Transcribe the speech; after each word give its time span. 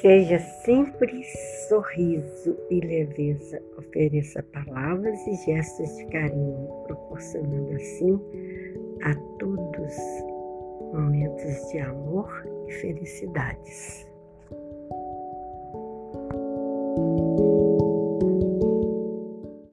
Seja 0.00 0.38
sempre 0.64 1.22
sorriso 1.68 2.56
e 2.70 2.80
leveza, 2.80 3.62
ofereça 3.76 4.42
palavras 4.44 5.26
e 5.26 5.34
gestos 5.44 5.94
de 5.96 6.06
carinho, 6.06 6.68
proporcionando 6.86 7.74
assim 7.74 8.18
a 9.02 9.14
todos 9.38 9.94
momentos 10.92 11.68
de 11.70 11.78
amor 11.80 12.30
e 12.66 12.72
felicidades. 12.72 14.09